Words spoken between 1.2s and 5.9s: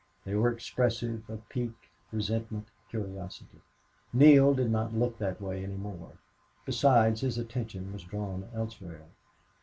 of pique, resentment, curiosity. Neale did not look that way any